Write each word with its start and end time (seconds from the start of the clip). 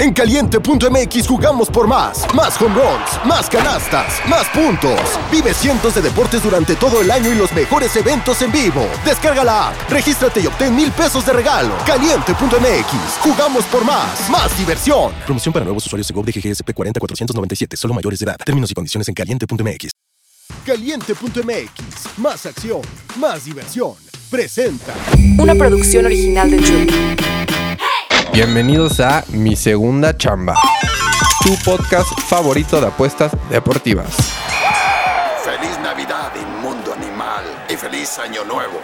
En 0.00 0.14
caliente.mx 0.14 1.28
jugamos 1.28 1.68
por 1.68 1.86
más. 1.86 2.24
Más 2.34 2.58
home 2.58 2.74
runs, 2.74 3.26
más 3.26 3.50
canastas, 3.50 4.14
más 4.30 4.48
puntos. 4.48 4.98
Vive 5.30 5.52
cientos 5.52 5.94
de 5.94 6.00
deportes 6.00 6.42
durante 6.42 6.74
todo 6.74 7.02
el 7.02 7.10
año 7.10 7.30
y 7.30 7.34
los 7.34 7.52
mejores 7.52 7.94
eventos 7.96 8.40
en 8.40 8.50
vivo. 8.50 8.88
Descarga 9.04 9.44
la 9.44 9.68
app, 9.68 9.90
regístrate 9.90 10.40
y 10.40 10.46
obtén 10.46 10.74
mil 10.74 10.90
pesos 10.90 11.26
de 11.26 11.34
regalo. 11.34 11.74
Caliente.mx, 11.84 13.18
jugamos 13.20 13.64
por 13.66 13.84
más. 13.84 14.30
Más 14.30 14.56
diversión. 14.56 15.12
Promoción 15.26 15.52
para 15.52 15.66
nuevos 15.66 15.84
usuarios 15.84 16.08
de 16.08 16.14
GOV 16.14 16.24
de 16.24 16.32
GGSP 16.32 16.72
40497, 16.72 17.76
solo 17.76 17.92
mayores 17.92 18.20
de 18.20 18.24
edad. 18.24 18.38
Términos 18.42 18.70
y 18.70 18.74
condiciones 18.74 19.06
en 19.06 19.12
caliente.mx. 19.12 19.90
Caliente.mx, 20.64 22.18
más 22.18 22.46
acción, 22.46 22.80
más 23.18 23.44
diversión. 23.44 23.92
Presenta. 24.30 24.94
Una 25.38 25.54
producción 25.54 26.06
original 26.06 26.50
de 26.50 26.62
Chuck. 26.62 27.29
Bienvenidos 28.32 29.00
a 29.00 29.24
Mi 29.32 29.56
Segunda 29.56 30.16
Chamba, 30.16 30.54
tu 31.42 31.54
podcast 31.64 32.08
favorito 32.28 32.80
de 32.80 32.86
apuestas 32.86 33.32
deportivas. 33.50 34.16
Feliz 35.44 35.78
Navidad, 35.82 36.30
inmundo 36.36 36.94
animal, 36.94 37.44
y 37.68 37.76
feliz 37.76 38.18
Año 38.18 38.44
Nuevo. 38.44 38.80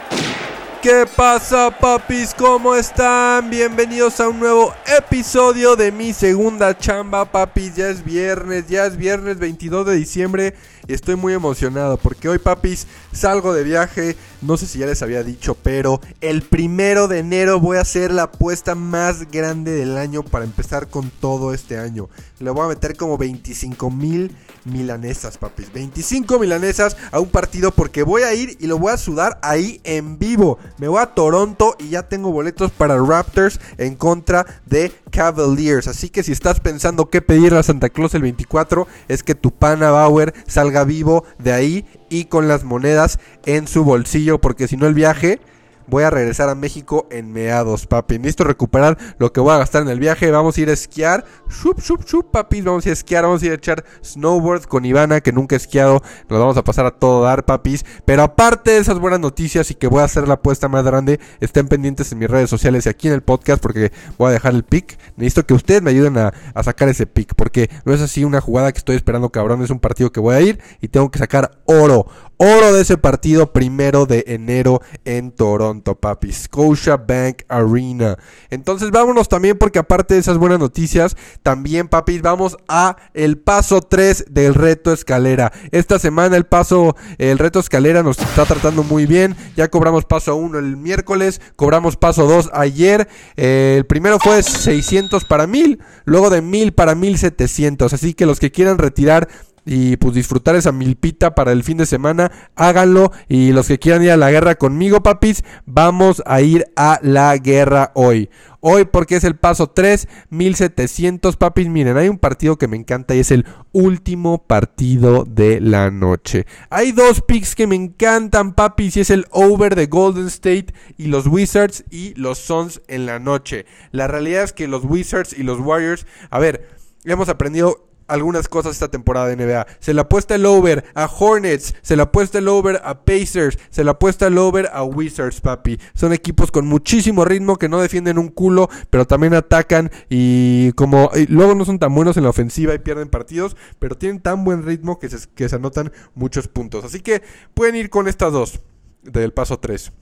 ¿Qué 0.83 1.07
pasa, 1.17 1.71
papis? 1.71 2.35
¿Cómo 2.35 2.75
están? 2.75 3.49
Bienvenidos 3.49 4.21
a 4.21 4.29
un 4.29 4.39
nuevo 4.39 4.75
episodio 4.99 5.75
de 5.75 5.91
Mi 5.91 6.13
Segunda 6.13 6.77
Chamba, 6.77 7.25
papis. 7.25 7.77
Ya 7.77 7.89
es 7.89 8.05
viernes, 8.05 8.69
ya 8.69 8.87
es 8.87 8.97
viernes 8.97 9.39
22 9.39 9.87
de 9.87 9.95
diciembre 9.95 10.55
y 10.89 10.95
estoy 10.95 11.17
muy 11.17 11.33
emocionado 11.33 11.97
porque 11.97 12.29
hoy, 12.29 12.39
papis, 12.39 12.87
salgo 13.13 13.53
de 13.53 13.65
viaje. 13.65 14.17
No 14.43 14.57
sé 14.57 14.67
si 14.67 14.79
ya 14.79 14.87
les 14.87 15.03
había 15.03 15.23
dicho, 15.23 15.57
pero 15.63 16.01
el 16.21 16.43
primero 16.43 17.09
de 17.09 17.19
enero 17.19 17.59
voy 17.59 17.79
a 17.79 17.81
hacer 17.81 18.13
la 18.13 18.25
apuesta 18.25 18.75
más 18.75 19.31
grande 19.31 19.73
del 19.73 19.97
año 19.97 20.23
para 20.23 20.45
empezar 20.45 20.89
con 20.89 21.11
todo 21.11 21.53
este 21.53 21.79
año. 21.79 22.09
Le 22.39 22.51
voy 22.51 22.67
a 22.67 22.69
meter 22.69 22.97
como 22.97 23.17
25 23.17 23.91
mil 23.91 24.37
milanesas, 24.65 25.39
papis. 25.39 25.73
25 25.73 26.39
milanesas 26.39 26.97
a 27.11 27.19
un 27.19 27.29
partido 27.29 27.71
porque 27.71 28.03
voy 28.03 28.23
a 28.23 28.35
ir 28.35 28.57
y 28.61 28.67
lo 28.67 28.79
voy 28.79 28.93
a 28.93 28.99
sudar 28.99 29.39
ahí 29.43 29.81
en 29.85 30.19
vivo. 30.19 30.59
Me 30.79 30.89
voy 30.89 31.01
a 31.01 31.07
Toronto 31.07 31.77
y 31.79 31.89
ya 31.89 32.03
tengo 32.03 32.31
boletos 32.31 32.71
para 32.73 32.97
Raptors 32.99 33.59
en 33.79 33.95
contra 33.95 34.47
de 34.67 34.93
Cavaliers. 35.11 35.89
Así 35.89 36.11
que 36.11 36.23
si 36.23 36.33
estás 36.33 36.61
pensando 36.61 37.09
qué 37.09 37.23
pedirle 37.23 37.59
a 37.59 37.63
Santa 37.63 37.89
Claus 37.89 38.15
el 38.15 38.23
24, 38.23 38.87
es 39.09 39.23
que 39.23 39.35
tu 39.35 39.51
pana 39.51 39.91
Bauer 39.91 40.35
salga 40.47 40.76
vivo 40.85 41.25
de 41.39 41.53
ahí 41.53 41.85
y 42.09 42.25
con 42.27 42.49
las 42.49 42.65
monedas 42.65 43.19
en 43.45 43.67
su 43.67 43.85
bolsillo, 43.85 44.41
porque 44.41 44.69
si 44.69 44.77
no 44.77 44.87
el 44.87 44.95
viaje 44.95 45.41
voy 45.87 46.05
a 46.05 46.11
regresar 46.11 46.49
a 46.49 46.55
México 46.55 47.07
en 47.11 47.33
meados, 47.33 47.87
papi. 47.87 48.19
Necesito 48.19 48.45
recuperar 48.45 48.99
lo 49.19 49.33
que 49.33 49.41
voy 49.41 49.53
a 49.53 49.59
gastar 49.59 49.83
en 49.83 49.89
el 49.89 50.01
viaje. 50.01 50.31
Vamos 50.31 50.57
a 50.57 50.61
ir 50.61 50.71
a 50.71 50.73
esquiar. 50.73 51.25
Shup, 51.49 51.81
shup, 51.81 52.05
shup, 52.05 52.31
papi. 52.31 52.61
Vamos 52.63 52.85
a 52.85 52.89
ir 52.89 52.93
a 52.93 52.95
esquiar. 52.95 53.25
Vamos 53.25 53.43
a 53.43 53.47
ir 53.47 53.53
a 53.53 53.55
echar 53.57 53.85
snowboard 54.05 54.65
con 54.65 54.85
Ivana, 54.85 55.21
que 55.21 55.33
nunca 55.33 55.57
he 55.57 55.59
esquiado. 55.59 56.03
Nos 56.29 56.39
vamos 56.39 56.57
a 56.57 56.65
pasar 56.65 56.87
a 56.87 56.91
todo 56.91 57.23
dar, 57.23 57.45
papis. 57.45 57.85
Pero 58.05 58.23
aparte 58.23 58.73
de 58.73 58.79
esas 58.79 58.99
buenas 58.99 59.21
noticias 59.21 59.71
y 59.71 59.75
que 59.75 59.87
voy 59.87 60.01
a 60.01 60.05
hacer 60.05 60.29
la 60.29 60.35
apuesta 60.35 60.69
más 60.69 60.85
grande, 60.85 61.21
estén 61.41 61.69
pendientes 61.69 62.11
en 62.13 62.19
mis 62.19 62.31
redes 62.31 62.51
sociales 62.51 62.87
y 62.87 62.89
aquí 62.89 63.09
en 63.09 63.15
el 63.15 63.23
podcast 63.23 63.63
porque 63.63 63.93
voy 64.19 64.29
a 64.29 64.33
dejar 64.33 64.55
el 64.55 64.65
pick. 64.65 64.99
Necesito 65.17 65.47
que 65.47 65.55
ustedes 65.55 65.83
me 65.83 65.91
ayuden 65.91 66.19
a, 66.19 66.33
a 66.55 66.63
sacar 66.63 66.89
ese 66.89 67.07
pick 67.07 67.35
porque 67.35 67.71
no 67.85 67.93
es 67.93 68.01
así 68.01 68.25
una 68.25 68.41
jugada 68.41 68.73
que 68.73 68.79
estoy 68.79 68.97
esperando, 68.97 69.31
cabrón. 69.31 69.63
Es 69.63 69.71
un 69.71 69.81
partido 69.81 70.13
que 70.13 70.21
voy 70.21 70.35
a 70.35 70.41
ir 70.41 70.61
y 70.81 70.89
tengo 70.89 71.11
que 71.11 71.19
sacar 71.19 71.59
oro. 71.67 72.07
Oro 72.39 72.75
de 72.75 72.83
ese 72.83 72.99
partido 72.99 73.51
primero 73.55 74.05
de 74.05 74.25
enero 74.27 74.83
en 75.07 75.31
Toronto, 75.31 75.95
papi. 75.95 76.31
Scotia 76.35 76.99
Bank 76.99 77.45
Arena. 77.49 78.19
Entonces 78.51 78.91
vámonos 78.91 79.31
también 79.31 79.57
porque 79.57 79.79
aparte 79.79 80.13
de 80.13 80.21
esas 80.21 80.37
buenas 80.37 80.59
noticias, 80.59 81.17
también, 81.43 81.89
papis, 81.89 82.21
vamos 82.21 82.59
a 82.69 82.97
el 83.15 83.39
paso 83.39 83.81
3 83.81 84.27
del 84.29 84.53
reto 84.55 84.93
escalera. 84.93 85.51
Esta 85.71 85.99
semana 85.99 86.37
el 86.37 86.45
paso, 86.45 86.95
el 87.17 87.39
reto 87.39 87.59
escalera 87.59 88.03
nos 88.03 88.19
está 88.19 88.45
tratando 88.45 88.83
muy 88.83 89.07
bien. 89.07 89.35
Ya 89.57 89.69
cobramos 89.69 90.05
paso 90.05 90.37
1 90.37 90.59
el 90.59 90.77
miércoles, 90.77 91.41
cobramos 91.57 91.97
paso 91.97 92.27
2 92.27 92.51
ayer. 92.53 93.09
Eh, 93.39 93.77
el 93.79 93.87
primero 93.87 94.19
fue 94.19 94.43
600 94.43 95.25
para 95.25 95.47
1000, 95.47 95.81
luego 96.05 96.29
de 96.29 96.43
1000 96.43 96.73
para 96.73 96.95
1700. 96.95 97.95
Así 97.95 98.13
que 98.13 98.27
los 98.27 98.41
que 98.41 98.51
quieran 98.51 98.77
retirar 98.77 99.27
y 99.67 99.97
pues 99.97 100.15
disfrutar 100.15 100.55
esa 100.55 100.71
milpita 100.71 101.35
para 101.35 101.51
el 101.51 101.65
fin 101.65 101.77
de 101.77 101.87
semana, 101.87 102.31
háganlo. 102.55 103.13
Y 103.29 103.53
los 103.53 103.67
que 103.67 103.79
quieran 103.79 104.05
ir 104.05 104.13
a 104.13 104.17
la 104.17 104.31
guerra 104.31 104.55
conmigo, 104.55 105.03
papis, 105.03 105.43
vamos 105.67 106.23
a 106.25 106.41
ir 106.41 106.67
a 106.77 107.01
la 107.03 107.37
guerra 107.37 107.91
hoy. 107.95 108.31
Hoy 108.61 108.85
porque 108.85 109.17
es 109.17 109.25
el 109.25 109.37
paso 109.37 109.69
3, 109.69 110.09
1700, 110.31 111.37
papis. 111.37 111.69
Miren, 111.69 111.97
hay 111.97 112.09
un 112.09 112.19
partido 112.19 112.57
que 112.57 112.69
me 112.69 112.77
encanta 112.77 113.15
y 113.15 113.21
es 113.21 113.31
el 113.31 113.45
último 113.73 114.45
partido 114.47 115.25
de 115.25 115.61
la 115.61 115.91
noche. 115.91 116.47
Hay 116.71 116.93
dos 116.93 117.21
picks 117.21 117.55
que 117.55 117.67
me 117.67 117.77
encantan, 117.77 118.55
papis, 118.55 118.97
y 118.97 119.01
es 119.01 119.11
el 119.11 119.27
over 119.31 119.75
de 119.75 119.87
Golden 119.87 120.27
State 120.27 120.75
y 120.97 121.07
los 121.07 121.27
Wizards 121.27 121.85
y 121.91 122.15
los 122.15 122.39
Suns 122.39 122.83
en 122.89 123.07
la 123.07 123.19
noche. 123.19 123.67
La 123.91 124.07
realidad 124.07 124.45
es 124.45 124.53
que 124.53 124.69
los 124.69 124.85
Wizards 124.85 125.33
y 125.37 125.43
los 125.43 125.61
Warriors, 125.61 126.07
a 126.31 126.39
ver, 126.39 126.69
hemos 127.05 127.29
aprendido 127.29 127.86
algunas 128.09 128.49
cosas 128.49 128.73
esta 128.73 128.89
temporada 128.89 129.29
de 129.29 129.37
NBA. 129.37 129.67
Se 129.79 129.95
le 129.95 130.01
apuesta 130.01 130.35
el 130.35 130.47
over 130.47 130.85
a 130.95 131.07
Hornets, 131.07 131.75
se 131.83 131.97
le 131.97 132.03
apuesta 132.03 132.39
el 132.39 132.49
over 132.49 132.81
a 132.85 133.05
Pacers, 133.05 133.59
se 133.71 133.85
le 133.85 133.91
apuesta 133.91 134.27
el 134.27 134.39
over 134.39 134.69
a 134.73 134.83
Wizards, 134.83 135.41
papi. 135.41 135.79
Son 135.95 136.13
equipos 136.13 136.51
con 136.51 136.67
muchísimo 136.67 137.25
ritmo 137.25 137.57
que 137.57 137.69
no 137.69 137.81
defienden 137.81 138.19
un 138.19 138.29
culo, 138.29 138.69
pero 138.91 139.07
también 139.07 139.35
atacan 139.35 139.91
y 140.09 140.73
como 140.73 141.11
luego 141.29 141.55
no 141.55 141.65
son 141.65 141.79
tan 141.79 141.95
buenos 141.95 142.17
en 142.17 142.25
la 142.25 142.31
ofensiva 142.31 142.75
y 142.75 142.79
pierden 142.79 143.09
partidos, 143.09 143.57
pero 143.79 143.97
tienen 143.97 144.21
tan 144.21 144.45
buen 144.45 144.65
ritmo 144.65 144.99
que 144.99 145.09
se, 145.09 145.29
que 145.35 145.49
se 145.49 145.57
anotan 145.57 145.93
muchos 146.15 146.49
puntos. 146.49 146.85
Así 146.85 147.01
que 147.01 147.23
pueden 147.55 147.77
ir 147.77 147.91
con 147.91 148.09
estas 148.09 148.33
dos 148.33 148.61
del 149.03 149.33
paso 149.33 149.59
3. 149.59 149.93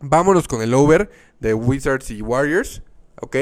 Vámonos 0.00 0.48
con 0.48 0.62
el 0.62 0.72
over 0.74 1.10
de 1.40 1.54
Wizards 1.54 2.10
y 2.10 2.22
Warriors, 2.22 2.82
¿ok? 3.20 3.36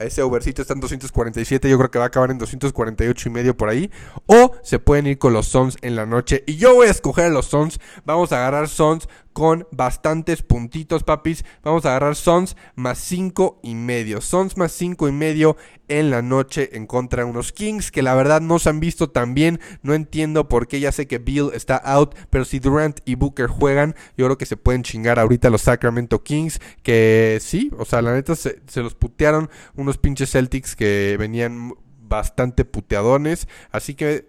Ese 0.00 0.22
overcito 0.22 0.62
está 0.62 0.74
en 0.74 0.80
247, 0.80 1.68
yo 1.68 1.78
creo 1.78 1.90
que 1.90 1.98
va 1.98 2.04
a 2.04 2.08
acabar 2.08 2.30
en 2.30 2.38
248 2.38 3.28
y 3.28 3.32
medio 3.32 3.56
por 3.56 3.68
ahí. 3.68 3.90
O 4.26 4.56
se 4.62 4.78
pueden 4.78 5.06
ir 5.06 5.18
con 5.18 5.32
los 5.32 5.46
Sons 5.46 5.76
en 5.82 5.96
la 5.96 6.06
noche. 6.06 6.44
Y 6.46 6.56
yo 6.56 6.74
voy 6.74 6.88
a 6.88 6.90
escoger 6.90 7.26
a 7.26 7.30
los 7.30 7.46
Sons. 7.46 7.80
Vamos 8.04 8.32
a 8.32 8.38
agarrar 8.38 8.68
Sons 8.68 9.08
con 9.36 9.68
bastantes 9.70 10.40
puntitos, 10.40 11.04
papis. 11.04 11.44
Vamos 11.62 11.84
a 11.84 11.90
agarrar 11.90 12.16
Sons 12.16 12.56
más 12.74 12.96
5 12.96 13.60
y 13.62 13.74
medio. 13.74 14.22
Sons 14.22 14.56
más 14.56 14.72
5 14.72 15.10
y 15.10 15.12
medio 15.12 15.58
en 15.88 16.08
la 16.08 16.22
noche 16.22 16.74
en 16.74 16.86
contra 16.86 17.22
de 17.22 17.28
unos 17.28 17.52
Kings 17.52 17.90
que 17.90 18.00
la 18.00 18.14
verdad 18.14 18.40
no 18.40 18.58
se 18.58 18.70
han 18.70 18.80
visto 18.80 19.10
tan 19.10 19.34
bien. 19.34 19.60
No 19.82 19.92
entiendo 19.92 20.48
por 20.48 20.68
qué. 20.68 20.80
Ya 20.80 20.90
sé 20.90 21.06
que 21.06 21.18
Bill 21.18 21.50
está 21.52 21.76
out, 21.76 22.14
pero 22.30 22.46
si 22.46 22.60
Durant 22.60 23.00
y 23.04 23.16
Booker 23.16 23.48
juegan, 23.48 23.94
yo 24.16 24.24
creo 24.24 24.38
que 24.38 24.46
se 24.46 24.56
pueden 24.56 24.82
chingar 24.82 25.18
ahorita 25.18 25.50
los 25.50 25.60
Sacramento 25.60 26.22
Kings. 26.22 26.58
Que 26.82 27.36
sí, 27.42 27.70
o 27.76 27.84
sea, 27.84 28.00
la 28.00 28.14
neta 28.14 28.36
se, 28.36 28.62
se 28.66 28.80
los 28.80 28.94
putearon 28.94 29.50
unos 29.74 29.98
pinches 29.98 30.30
Celtics 30.30 30.74
que 30.74 31.14
venían 31.18 31.74
bastante 32.00 32.64
puteadones. 32.64 33.48
Así 33.70 33.96
que 33.96 34.28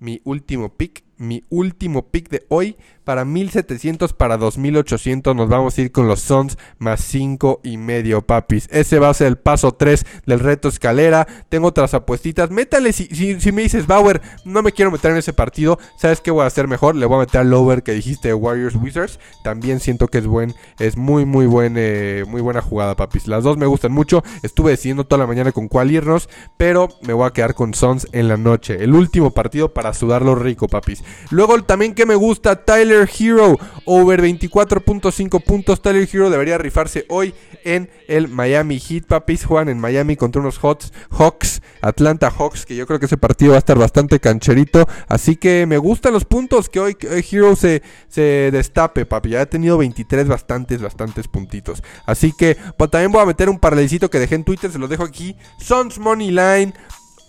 mi 0.00 0.20
último 0.24 0.76
pick, 0.76 1.04
mi 1.20 1.44
último 1.50 2.08
pick 2.10 2.30
de 2.30 2.44
hoy 2.48 2.76
para 3.04 3.24
1700 3.24 4.12
para 4.12 4.36
2800 4.36 5.34
nos 5.34 5.48
vamos 5.48 5.76
a 5.76 5.80
ir 5.80 5.90
con 5.90 6.06
los 6.06 6.20
Suns 6.20 6.56
más 6.78 7.00
5 7.00 7.60
y 7.64 7.76
medio 7.76 8.22
papis. 8.22 8.68
Ese 8.70 8.98
va 8.98 9.08
a 9.08 9.14
ser 9.14 9.26
el 9.26 9.36
paso 9.36 9.72
3 9.72 10.06
del 10.26 10.38
reto 10.38 10.68
escalera. 10.68 11.26
Tengo 11.48 11.66
otras 11.66 11.92
apuestitas. 11.92 12.50
Métale 12.50 12.92
si, 12.92 13.06
si, 13.06 13.52
me 13.52 13.62
dices 13.62 13.86
Bauer, 13.88 14.20
no 14.44 14.62
me 14.62 14.70
quiero 14.70 14.92
meter 14.92 15.10
en 15.10 15.16
ese 15.16 15.32
partido. 15.32 15.78
¿Sabes 15.98 16.20
qué 16.20 16.30
voy 16.30 16.44
a 16.44 16.46
hacer 16.46 16.68
mejor? 16.68 16.94
Le 16.94 17.04
voy 17.06 17.16
a 17.16 17.20
meter 17.20 17.40
al 17.40 17.52
over 17.52 17.82
que 17.82 17.92
dijiste 17.92 18.28
de 18.28 18.34
Warriors 18.34 18.76
Wizards. 18.76 19.18
También 19.42 19.80
siento 19.80 20.06
que 20.06 20.18
es 20.18 20.26
buen, 20.26 20.54
es 20.78 20.96
muy 20.96 21.24
muy 21.24 21.46
buen, 21.46 21.74
eh, 21.76 22.24
muy 22.28 22.40
buena 22.40 22.62
jugada 22.62 22.94
papis. 22.94 23.26
Las 23.26 23.42
dos 23.42 23.56
me 23.56 23.66
gustan 23.66 23.90
mucho. 23.90 24.22
Estuve 24.44 24.70
decidiendo 24.70 25.04
toda 25.04 25.18
la 25.18 25.26
mañana 25.26 25.50
con 25.52 25.66
cuál 25.66 25.90
irnos, 25.90 26.28
pero 26.56 26.88
me 27.02 27.12
voy 27.12 27.26
a 27.26 27.32
quedar 27.32 27.54
con 27.54 27.74
Suns 27.74 28.06
en 28.12 28.28
la 28.28 28.36
noche. 28.36 28.84
El 28.84 28.94
último 28.94 29.32
partido 29.32 29.74
para 29.74 29.94
sudarlo 29.94 30.36
rico 30.36 30.68
papis. 30.68 31.02
Luego 31.30 31.62
también 31.62 31.94
que 31.94 32.06
me 32.06 32.14
gusta 32.14 32.64
Tyler 32.64 33.08
Hero, 33.18 33.58
over 33.84 34.22
24.5 34.22 35.42
puntos. 35.42 35.82
Tyler 35.82 36.08
Hero 36.12 36.30
debería 36.30 36.58
rifarse 36.58 37.04
hoy 37.08 37.34
en 37.64 37.90
el 38.08 38.28
Miami 38.28 38.78
Heat. 38.78 39.04
Papis 39.06 39.44
juegan 39.44 39.68
en 39.68 39.78
Miami 39.78 40.16
contra 40.16 40.40
unos 40.40 40.58
Hawks, 40.58 40.92
Hawks, 41.10 41.62
Atlanta 41.80 42.30
Hawks, 42.30 42.66
que 42.66 42.76
yo 42.76 42.86
creo 42.86 42.98
que 42.98 43.06
ese 43.06 43.16
partido 43.16 43.52
va 43.52 43.56
a 43.56 43.60
estar 43.60 43.78
bastante 43.78 44.20
cancherito. 44.20 44.88
Así 45.08 45.36
que 45.36 45.66
me 45.66 45.78
gustan 45.78 46.12
los 46.12 46.24
puntos 46.24 46.68
que 46.68 46.80
hoy 46.80 46.96
Hero 47.00 47.56
se, 47.56 47.82
se 48.08 48.50
destape, 48.52 49.06
papi. 49.06 49.30
Ya 49.30 49.42
ha 49.42 49.46
tenido 49.46 49.78
23 49.78 50.28
bastantes, 50.28 50.82
bastantes 50.82 51.28
puntitos. 51.28 51.82
Así 52.06 52.32
que 52.32 52.56
pues, 52.76 52.90
también 52.90 53.12
voy 53.12 53.22
a 53.22 53.26
meter 53.26 53.48
un 53.48 53.58
paralelito 53.58 54.10
que 54.10 54.18
dejé 54.18 54.34
en 54.34 54.44
Twitter, 54.44 54.70
se 54.70 54.78
los 54.78 54.90
dejo 54.90 55.04
aquí. 55.04 55.36
Sons 55.58 55.98
Money 55.98 56.30
Line 56.30 56.74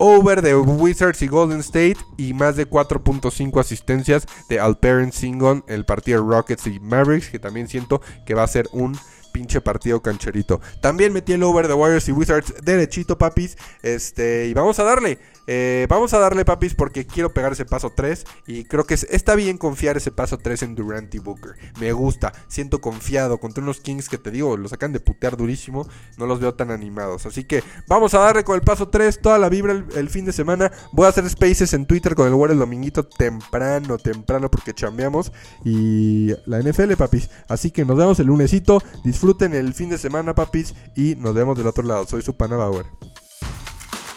over 0.04 0.42
de 0.42 0.56
Wizards 0.56 1.22
y 1.22 1.28
Golden 1.28 1.60
State 1.60 1.96
y 2.16 2.34
más 2.34 2.56
de 2.56 2.68
4.5 2.68 3.60
asistencias 3.60 4.26
de 4.48 4.58
Alperen 4.58 5.12
Singon, 5.12 5.64
el 5.68 5.84
partido 5.84 6.28
Rockets 6.28 6.66
y 6.66 6.80
Mavericks, 6.80 7.30
que 7.30 7.38
también 7.38 7.68
siento 7.68 8.00
que 8.26 8.34
va 8.34 8.42
a 8.42 8.48
ser 8.48 8.68
un 8.72 8.98
pinche 9.32 9.60
partido 9.60 10.02
cancherito. 10.02 10.60
También 10.80 11.12
metí 11.12 11.34
el 11.34 11.44
over 11.44 11.68
de 11.68 11.74
Warriors 11.74 12.08
y 12.08 12.12
Wizards 12.12 12.52
derechito, 12.64 13.16
papis. 13.16 13.56
Este, 13.82 14.48
y 14.48 14.54
vamos 14.54 14.80
a 14.80 14.82
darle. 14.82 15.20
Eh, 15.46 15.86
vamos 15.88 16.14
a 16.14 16.18
darle, 16.18 16.44
papis, 16.44 16.74
porque 16.74 17.06
quiero 17.06 17.32
pegar 17.34 17.52
ese 17.52 17.64
paso 17.64 17.90
3. 17.94 18.24
Y 18.46 18.64
creo 18.64 18.84
que 18.84 18.94
es- 18.94 19.06
está 19.10 19.34
bien 19.34 19.58
confiar 19.58 19.96
ese 19.96 20.10
paso 20.12 20.38
3 20.38 20.62
en 20.62 20.74
Durant 20.74 21.14
y 21.14 21.18
Booker. 21.18 21.52
Me 21.80 21.92
gusta, 21.92 22.32
siento 22.48 22.80
confiado 22.80 23.38
contra 23.38 23.62
unos 23.62 23.80
Kings 23.80 24.08
que 24.08 24.18
te 24.18 24.30
digo, 24.30 24.56
los 24.56 24.70
sacan 24.70 24.92
de 24.92 25.00
putear 25.00 25.36
durísimo. 25.36 25.86
No 26.16 26.26
los 26.26 26.40
veo 26.40 26.54
tan 26.54 26.70
animados. 26.70 27.26
Así 27.26 27.44
que 27.44 27.62
vamos 27.88 28.14
a 28.14 28.18
darle 28.20 28.44
con 28.44 28.54
el 28.54 28.62
paso 28.62 28.88
3. 28.88 29.20
Toda 29.20 29.38
la 29.38 29.48
vibra 29.48 29.72
el, 29.72 29.86
el 29.96 30.08
fin 30.10 30.24
de 30.24 30.32
semana. 30.32 30.70
Voy 30.92 31.06
a 31.06 31.08
hacer 31.08 31.28
spaces 31.28 31.72
en 31.72 31.86
Twitter 31.86 32.14
con 32.14 32.28
el 32.28 32.34
War 32.34 32.50
el 32.50 32.58
dominguito 32.58 33.04
temprano, 33.06 33.98
temprano, 33.98 34.50
porque 34.50 34.74
chambeamos. 34.74 35.32
Y 35.64 36.32
la 36.46 36.60
NFL, 36.60 36.96
papis. 36.96 37.30
Así 37.48 37.70
que 37.70 37.84
nos 37.84 37.96
vemos 37.96 38.18
el 38.20 38.26
lunesito. 38.26 38.82
Disfruten 39.04 39.54
el 39.54 39.74
fin 39.74 39.88
de 39.90 39.98
semana, 39.98 40.34
papis. 40.34 40.74
Y 40.96 41.16
nos 41.16 41.34
vemos 41.34 41.56
del 41.58 41.66
otro 41.66 41.82
lado. 41.84 42.06
Soy 42.06 42.22
su 42.22 42.36
pana 42.36 42.56
Bauer. 42.56 42.86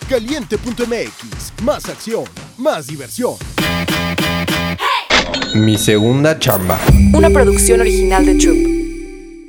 Caliente.mx, 0.09 1.63
más 1.63 1.89
acción, 1.89 2.25
más 2.59 2.85
diversión. 2.85 3.33
Mi 5.55 5.79
segunda 5.79 6.37
chamba. 6.37 6.79
Una 7.11 7.29
producción 7.31 7.81
original 7.81 8.23
de 8.25 8.35
Troop. 8.35 8.74